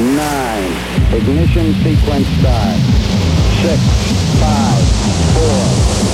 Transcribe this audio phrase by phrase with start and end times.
[0.00, 0.72] nine.
[1.12, 2.78] Ignition sequence start.
[3.60, 3.80] Six,
[4.40, 4.82] five,
[5.34, 5.62] four,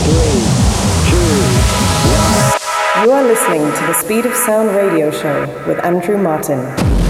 [0.05, 0.43] three,
[1.11, 1.35] two,
[2.15, 3.05] one.
[3.05, 7.08] You are listening to the Speed of Sound radio show with Andrew Martin.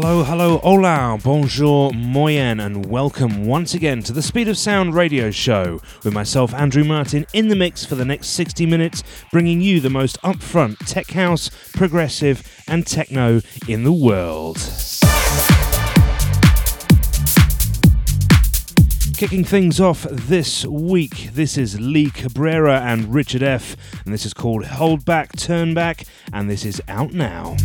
[0.00, 5.32] Hello, hello, hola, bonjour, moyen, and welcome once again to the Speed of Sound radio
[5.32, 9.80] show with myself, Andrew Martin, in the mix for the next 60 minutes, bringing you
[9.80, 14.58] the most upfront tech house, progressive, and techno in the world.
[19.16, 24.32] Kicking things off this week, this is Lee Cabrera and Richard F., and this is
[24.32, 27.56] called Hold Back, Turn Back, and this is out now.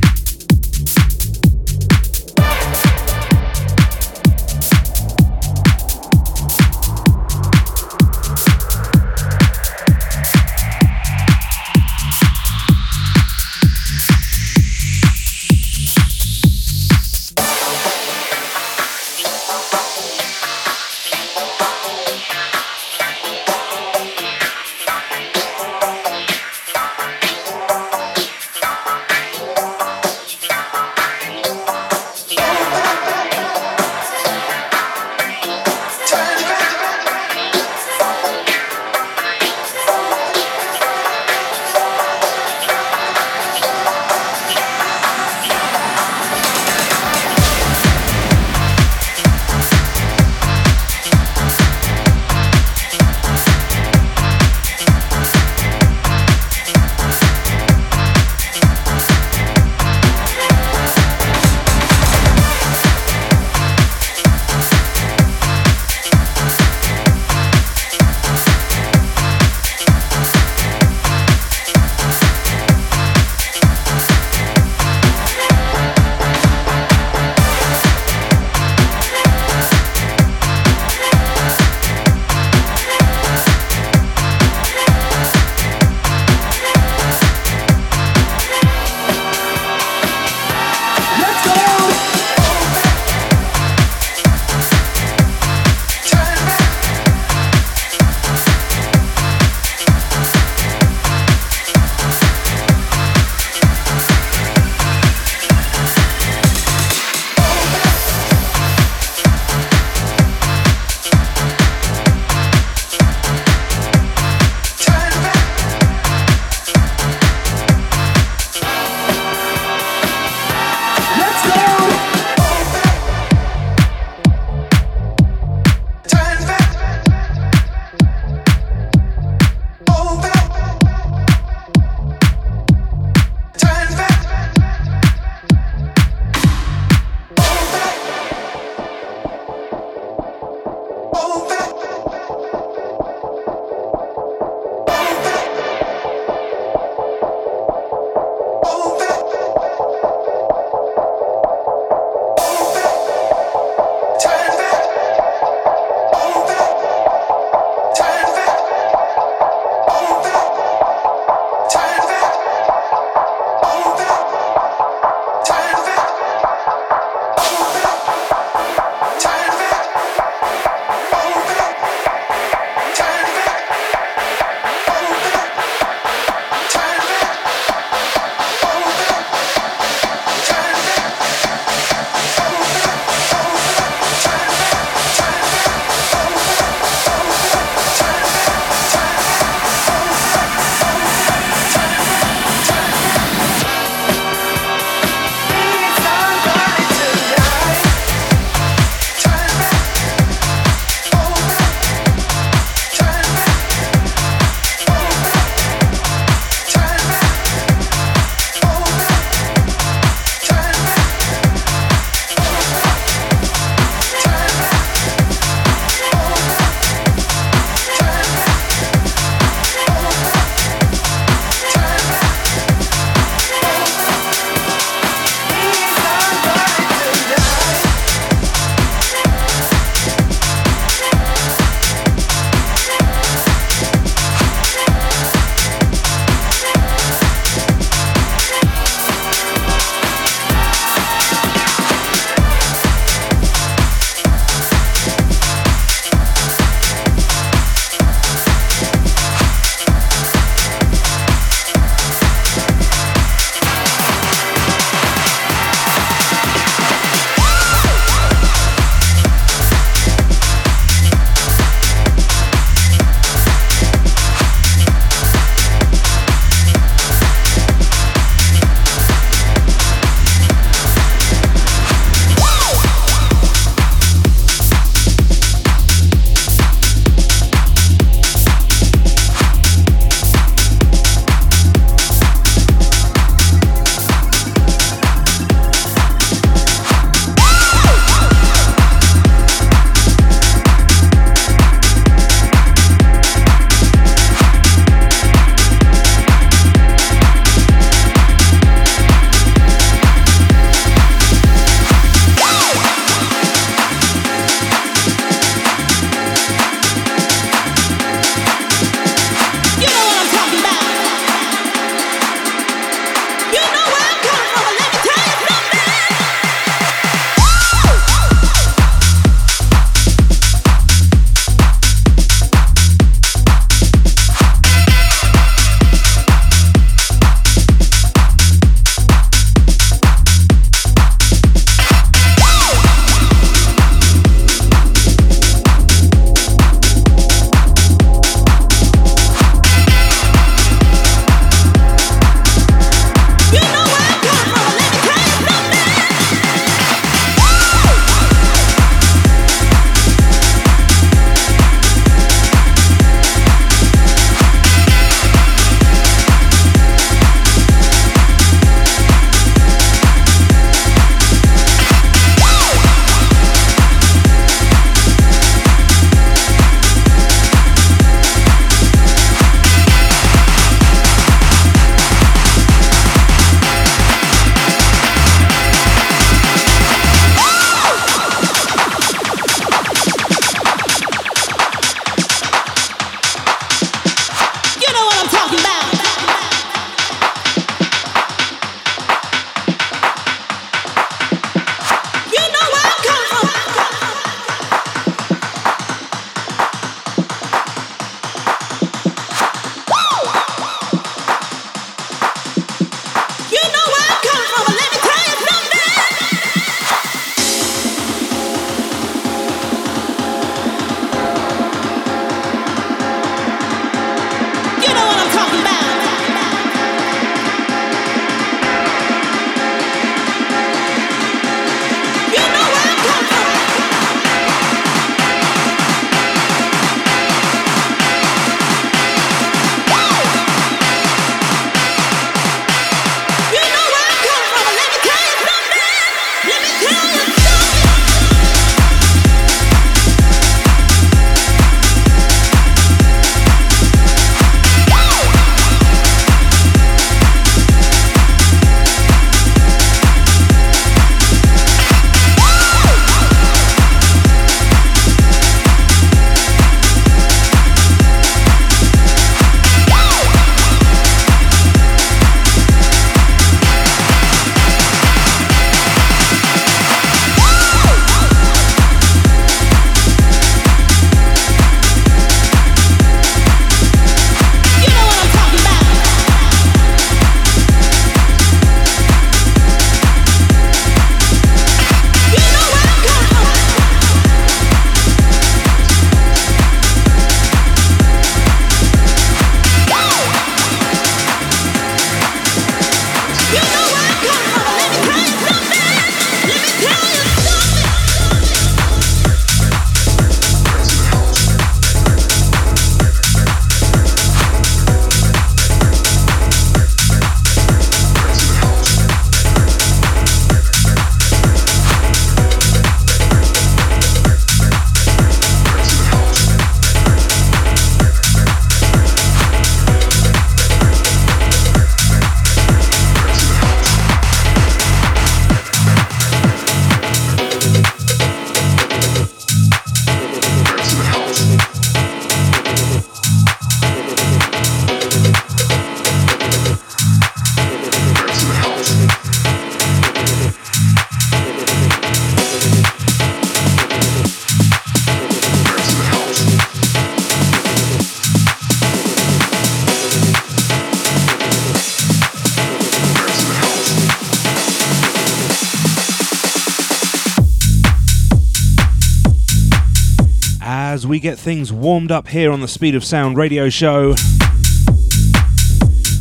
[561.24, 564.14] Get things warmed up here on the Speed of Sound radio show.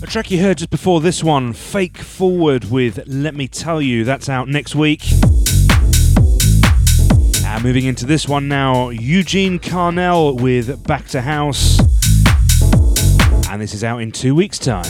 [0.00, 4.04] A track you heard just before this one, Fake Forward with Let Me Tell You,
[4.04, 5.02] that's out next week.
[7.44, 11.80] And moving into this one now, Eugene Carnell with Back to House.
[13.50, 14.85] And this is out in two weeks' time.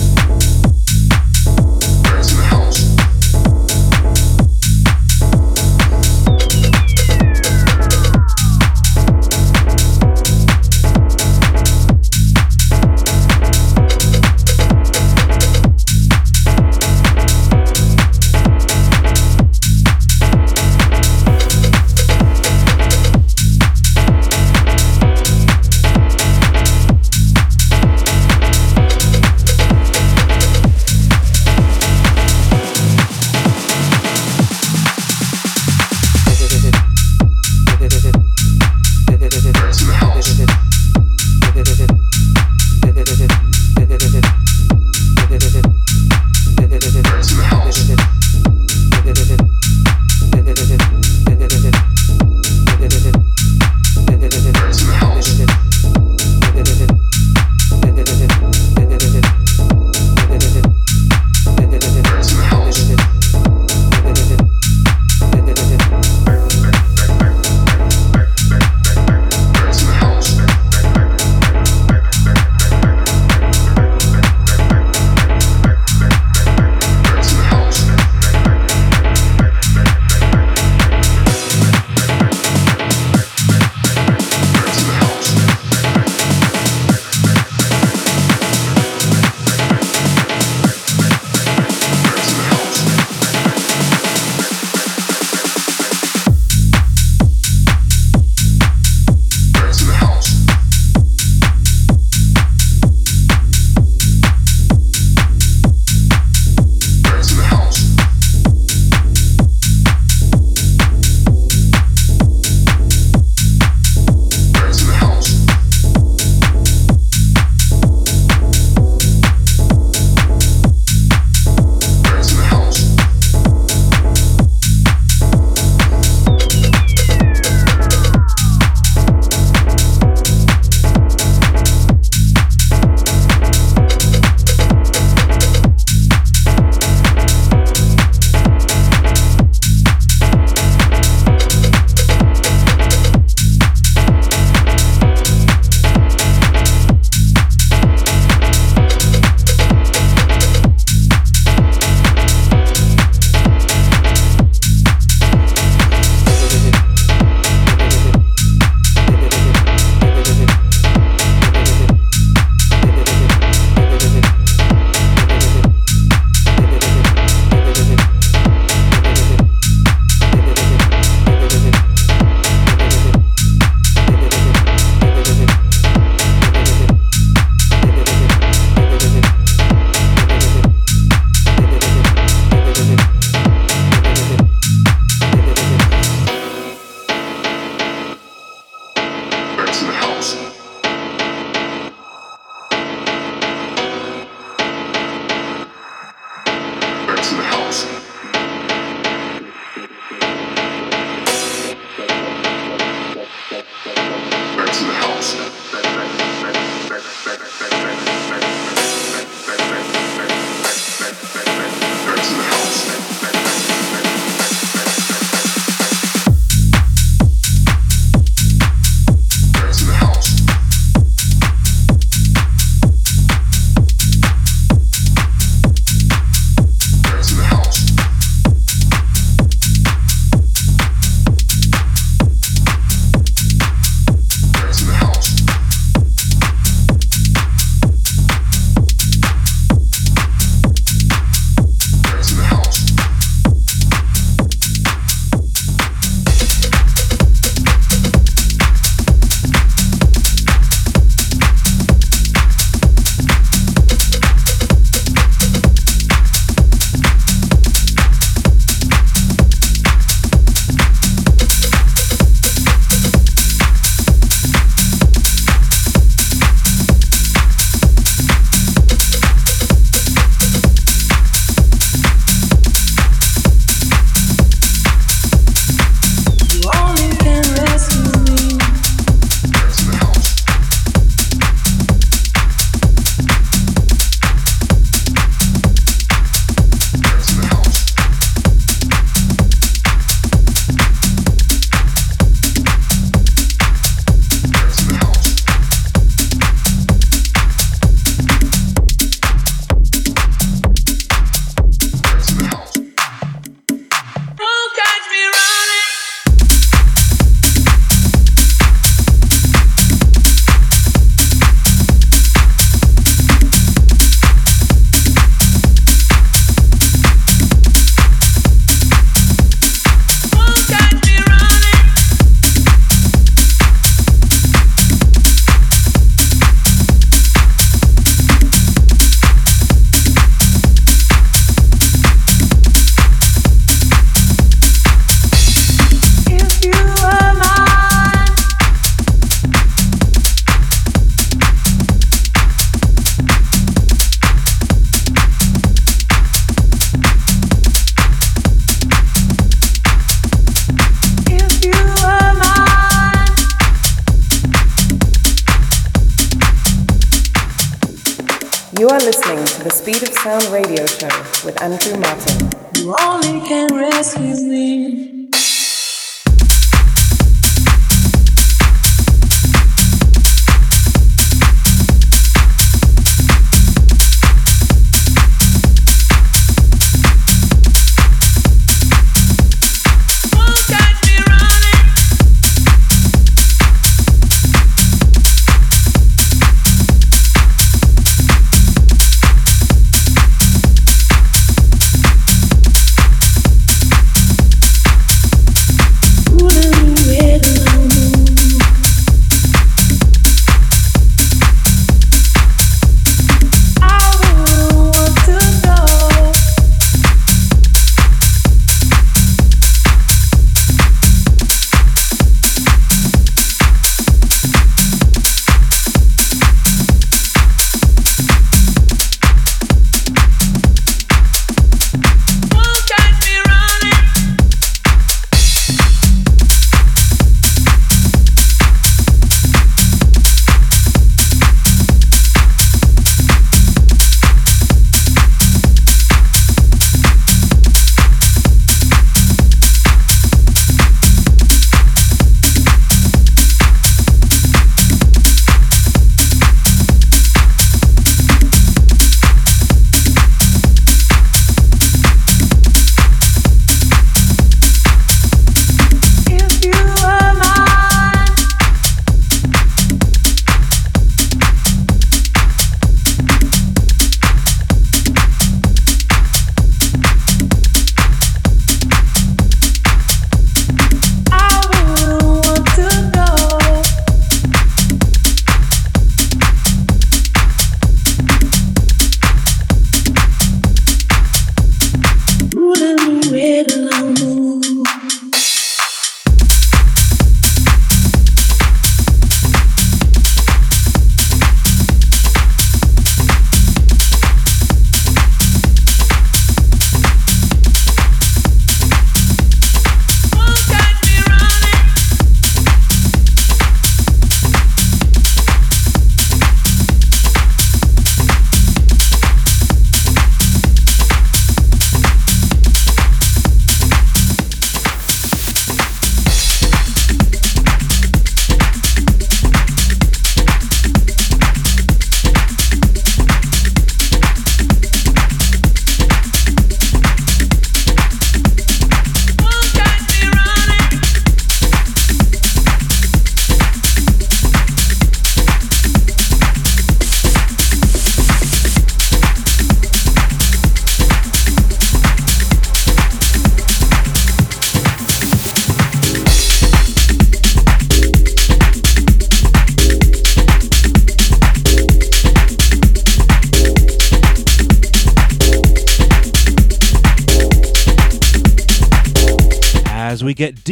[361.45, 362.51] With Andrew Martin.
[362.77, 365.22] You only can rescue me.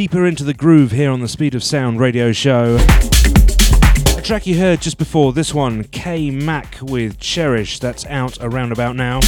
[0.01, 2.79] Deeper into the groove here on the Speed of Sound radio show.
[4.17, 8.73] A track you heard just before this one, K Mac with Cherish, that's out around
[8.73, 9.21] about now.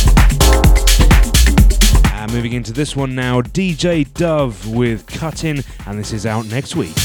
[2.15, 6.75] And moving into this one now, DJ Dove with Cutting, and this is out next
[6.75, 6.97] week.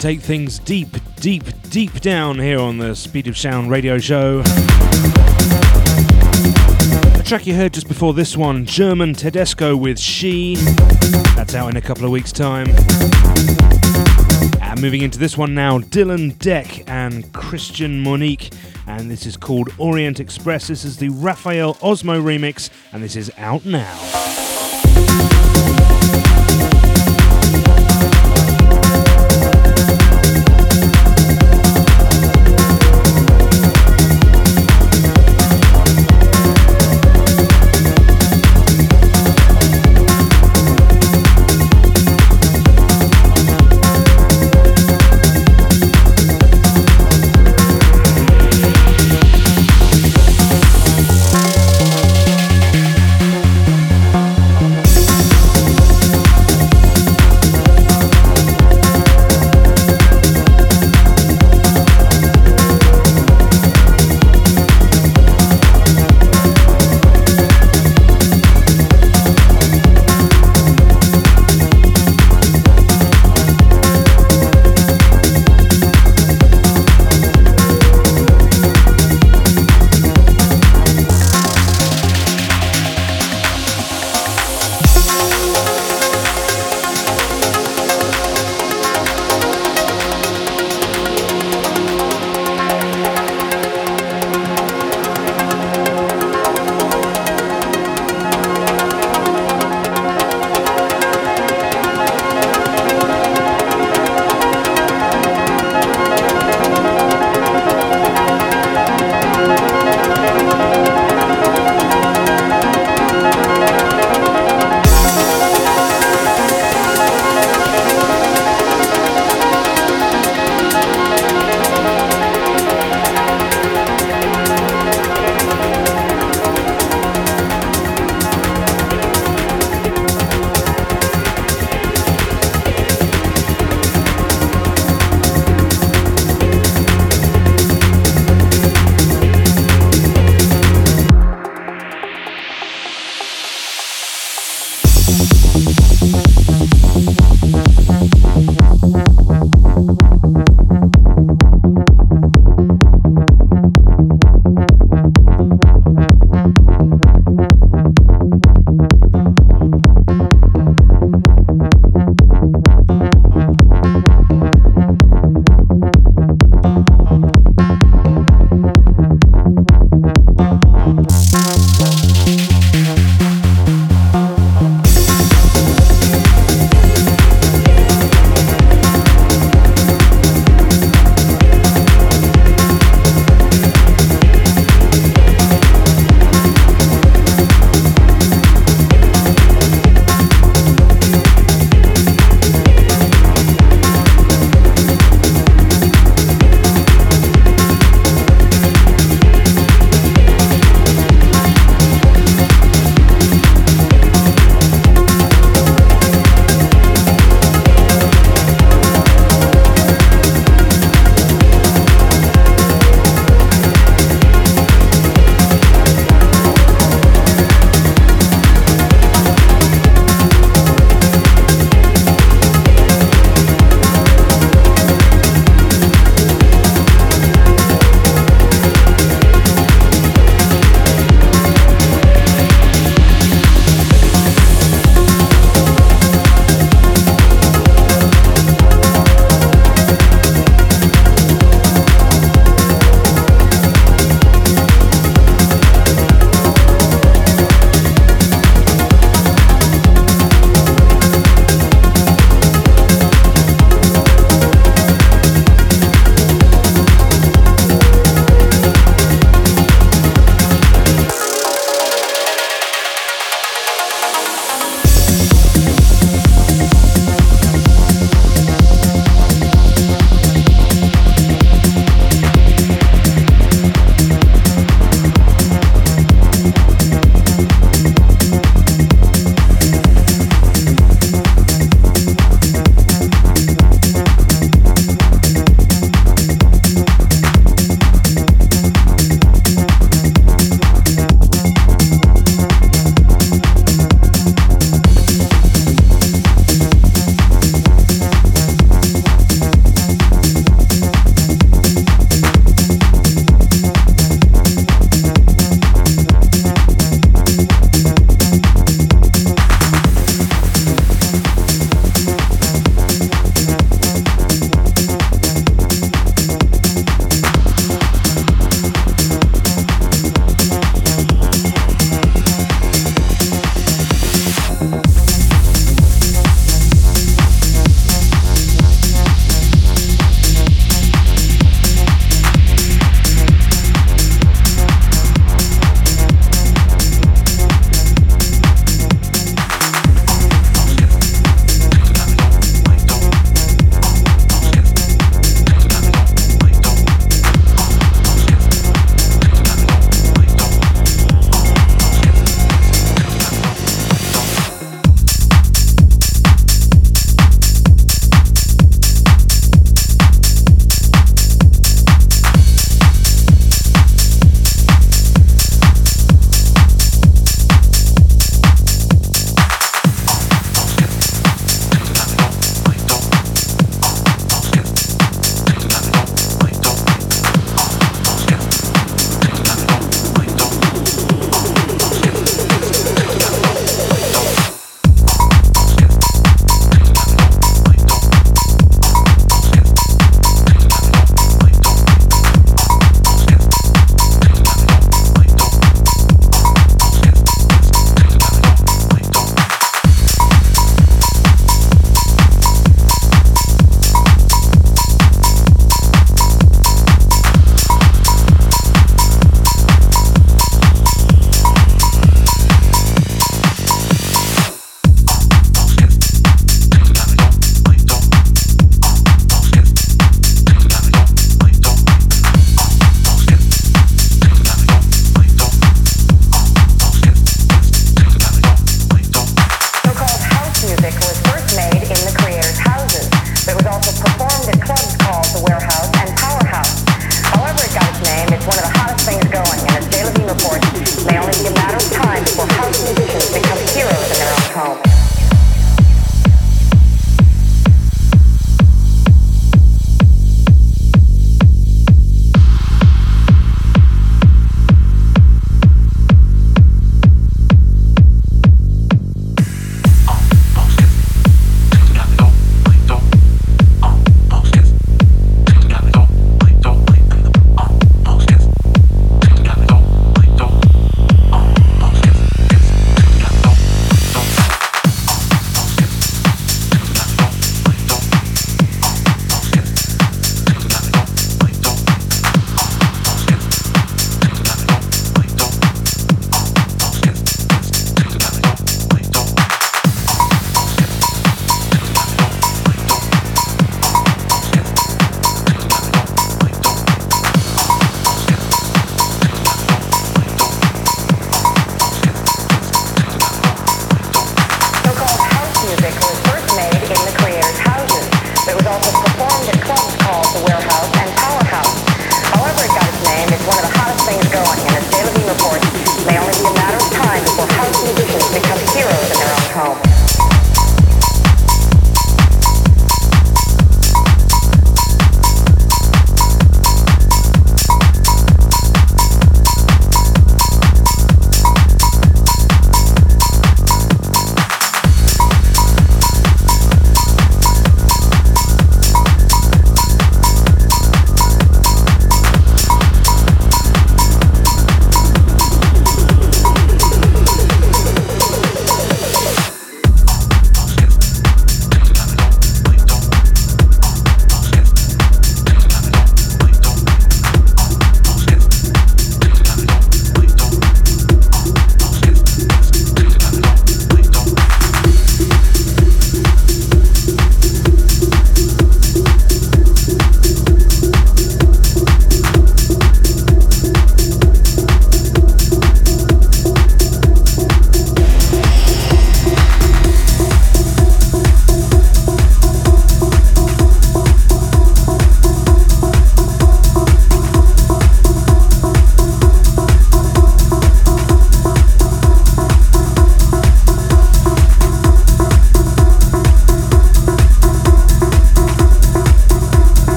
[0.00, 4.40] Take things deep, deep, deep down here on the Speed of Sound radio show.
[7.18, 10.54] The track you heard just before this one, German Tedesco with She.
[11.36, 12.68] That's out in a couple of weeks' time.
[14.62, 18.54] And moving into this one now, Dylan Deck and Christian Monique.
[18.86, 20.68] And this is called Orient Express.
[20.68, 24.39] This is the Rafael Osmo remix, and this is out now.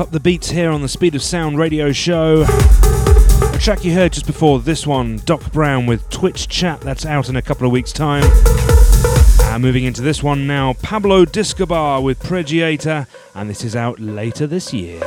[0.00, 2.46] Up the beats here on the Speed of Sound radio show.
[2.46, 7.28] A track you heard just before this one, Doc Brown with Twitch Chat, that's out
[7.28, 8.22] in a couple of weeks' time.
[8.24, 14.00] And uh, moving into this one now, Pablo Discobar with Pregiator, and this is out
[14.00, 15.00] later this year.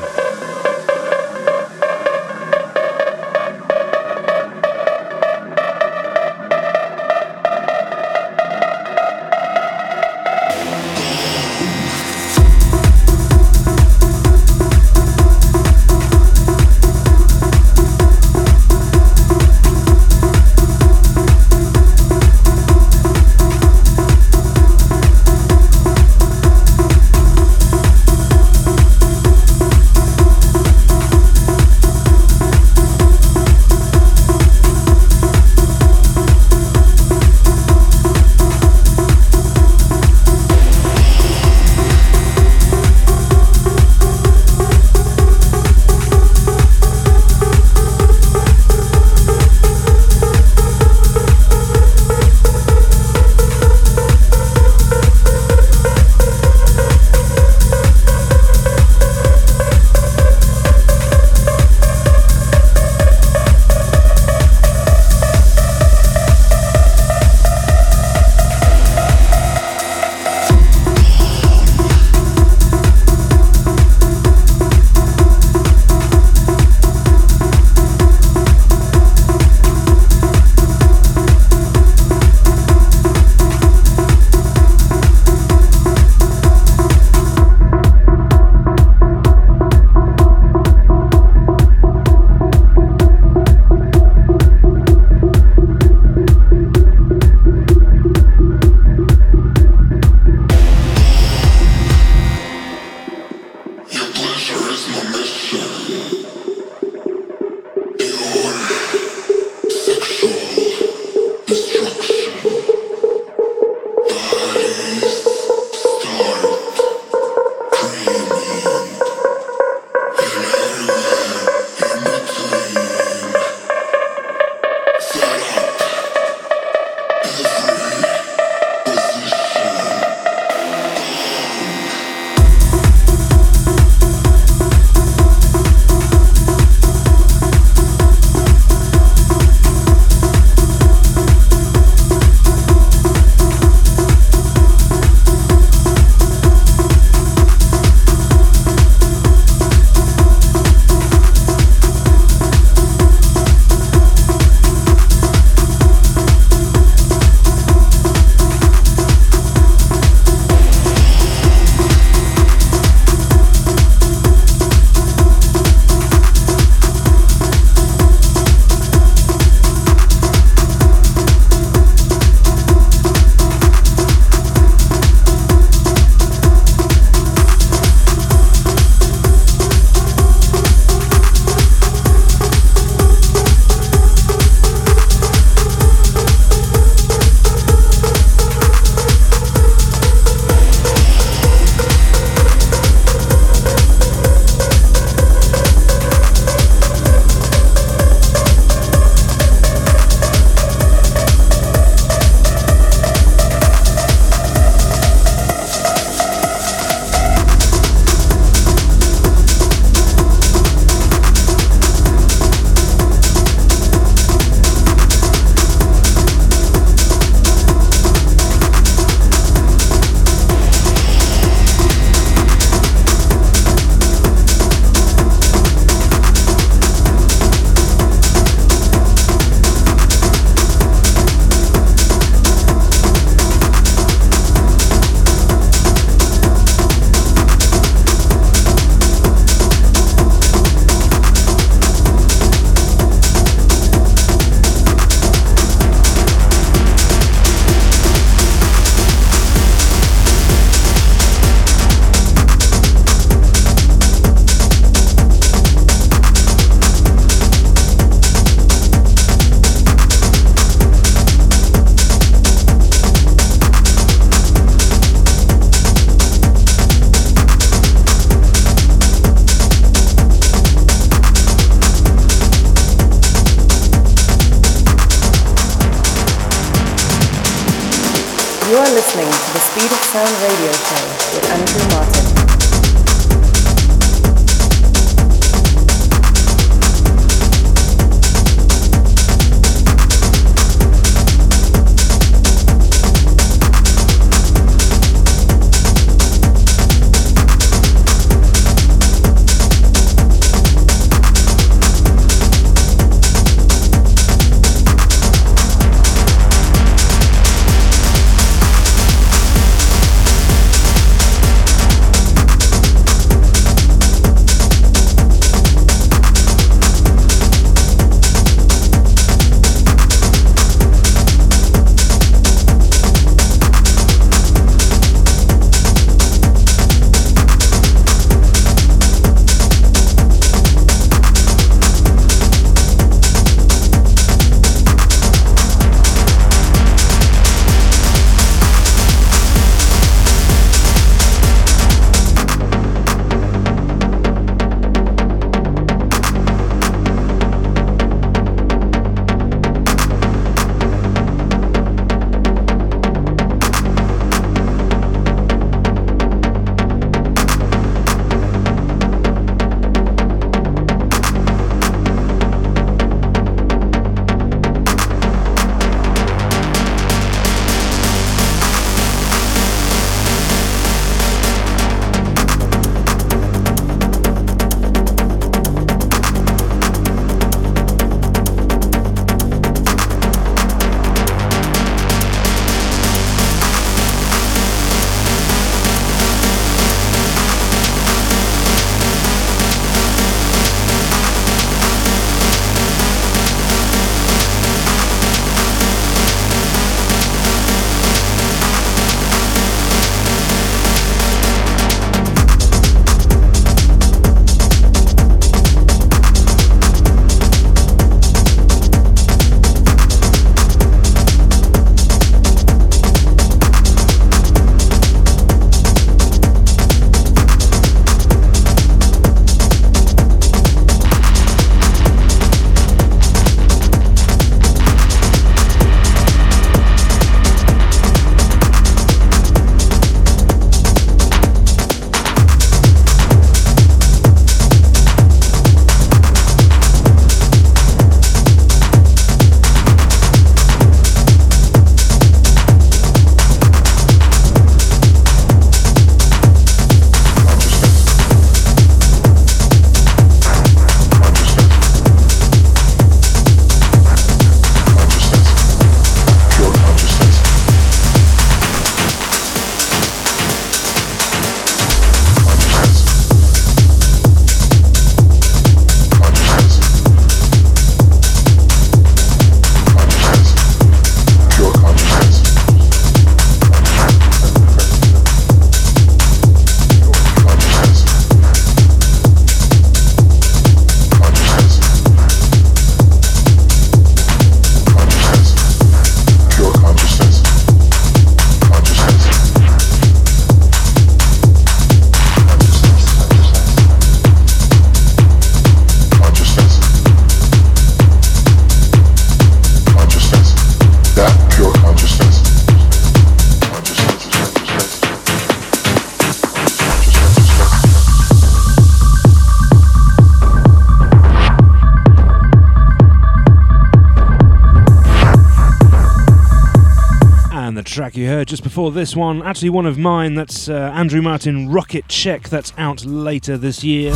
[518.54, 522.72] Just before this one, actually one of mine, that's uh, Andrew Martin Rocket Check, that's
[522.78, 524.14] out later this year.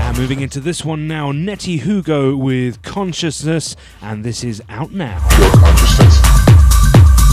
[0.00, 5.28] And moving into this one now, Nettie Hugo with Consciousness, and this is out now.
[5.28, 6.20] Pure consciousness.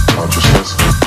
[0.10, 0.99] Consciousness.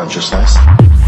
[0.00, 0.99] consciousness.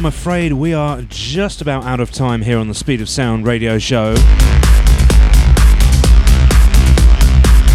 [0.00, 3.46] I'm afraid we are just about out of time here on the Speed of Sound
[3.46, 4.14] radio show.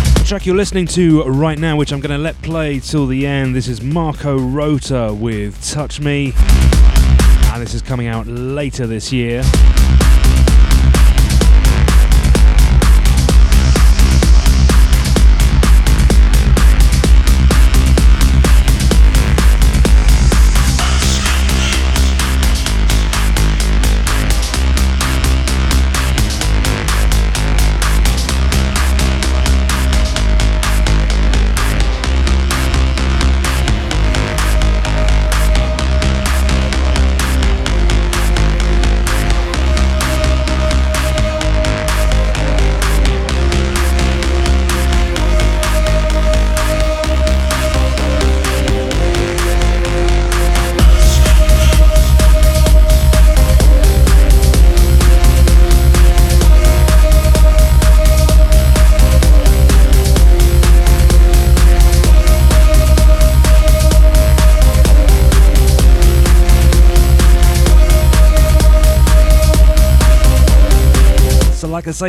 [0.09, 3.28] The track you're listening to right now, which I'm going to let play till the
[3.28, 6.34] end, this is Marco Rota with Touch Me.
[7.53, 9.43] And this is coming out later this year.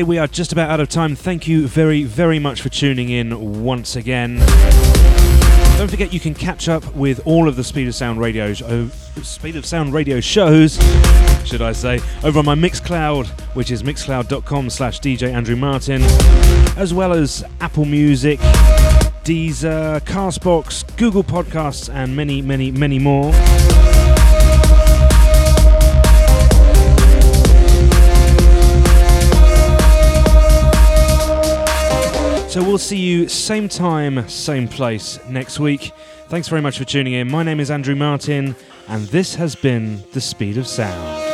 [0.02, 1.14] We are just about out of time.
[1.14, 4.38] Thank you very, very much for tuning in once again.
[5.78, 8.88] Don't forget you can catch up with all of the Speed of Sound radio uh,
[9.22, 10.76] Speed of Sound radio shows,
[11.44, 16.02] should I say, over on my Mixcloud, which is mixcloud.com slash DJ Andrew Martin,
[16.76, 18.40] as well as Apple Music,
[19.24, 23.32] Deezer, Castbox, Google Podcasts, and many, many, many more.
[32.56, 35.92] So we'll see you same time, same place next week.
[36.28, 37.30] Thanks very much for tuning in.
[37.30, 38.56] My name is Andrew Martin,
[38.88, 41.25] and this has been The Speed of Sound.